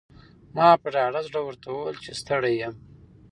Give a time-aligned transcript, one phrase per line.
[0.55, 2.73] ما په ډاډه زړه ورته وویل چې ستړی یم.